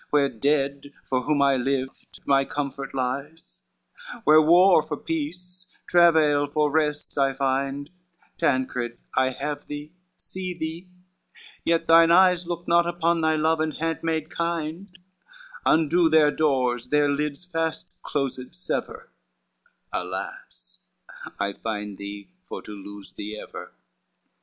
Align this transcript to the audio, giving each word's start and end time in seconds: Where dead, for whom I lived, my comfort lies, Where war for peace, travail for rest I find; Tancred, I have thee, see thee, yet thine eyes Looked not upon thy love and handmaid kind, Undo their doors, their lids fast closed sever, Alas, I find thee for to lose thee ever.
Where 0.09 0.29
dead, 0.29 0.91
for 1.03 1.21
whom 1.21 1.43
I 1.43 1.57
lived, 1.57 2.21
my 2.25 2.43
comfort 2.43 2.95
lies, 2.95 3.61
Where 4.23 4.41
war 4.41 4.81
for 4.81 4.97
peace, 4.97 5.67
travail 5.85 6.47
for 6.47 6.71
rest 6.71 7.19
I 7.19 7.33
find; 7.35 7.87
Tancred, 8.39 8.97
I 9.15 9.29
have 9.29 9.67
thee, 9.67 9.91
see 10.17 10.55
thee, 10.57 10.87
yet 11.63 11.85
thine 11.87 12.09
eyes 12.09 12.47
Looked 12.47 12.67
not 12.67 12.87
upon 12.87 13.21
thy 13.21 13.35
love 13.35 13.59
and 13.59 13.75
handmaid 13.75 14.31
kind, 14.31 14.89
Undo 15.67 16.09
their 16.09 16.31
doors, 16.31 16.89
their 16.89 17.07
lids 17.11 17.45
fast 17.45 17.87
closed 18.01 18.55
sever, 18.55 19.11
Alas, 19.93 20.79
I 21.39 21.53
find 21.53 21.99
thee 21.99 22.31
for 22.49 22.63
to 22.63 22.71
lose 22.71 23.13
thee 23.13 23.37
ever. 23.39 23.71